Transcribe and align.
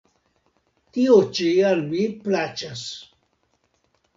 Tio 0.95 1.17
ĉi 1.39 1.49
al 1.73 1.83
mi 1.91 2.07
plaĉas! 2.25 2.83